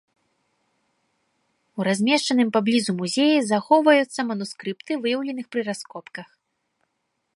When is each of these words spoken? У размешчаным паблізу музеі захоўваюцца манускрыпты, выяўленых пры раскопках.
У 1.81 1.85
размешчаным 1.87 2.49
паблізу 2.57 2.91
музеі 3.01 3.37
захоўваюцца 3.53 4.19
манускрыпты, 4.33 4.91
выяўленых 5.05 5.45
пры 5.57 5.61
раскопках. 5.69 6.27